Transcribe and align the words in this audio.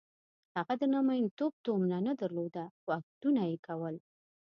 هغه 0.55 0.73
د 0.81 0.83
نامیتوب 0.93 1.53
تومنه 1.65 1.97
نه 2.07 2.13
درلوده 2.21 2.63
خو 2.79 2.89
اکټونه 2.99 3.41
یې 3.49 3.57
کول. 3.67 3.95